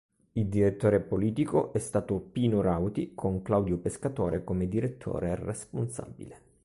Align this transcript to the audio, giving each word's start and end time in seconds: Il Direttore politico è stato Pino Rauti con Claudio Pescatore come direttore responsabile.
Il 0.31 0.47
Direttore 0.47 0.99
politico 0.99 1.71
è 1.73 1.77
stato 1.77 2.17
Pino 2.19 2.61
Rauti 2.61 3.11
con 3.13 3.43
Claudio 3.43 3.77
Pescatore 3.77 4.43
come 4.43 4.67
direttore 4.67 5.35
responsabile. 5.35 6.39